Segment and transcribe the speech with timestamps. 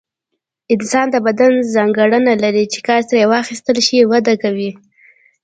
[0.75, 4.71] انسان د بدن ځانګړنه لري چې کار ترې واخیستل شي وده کوي.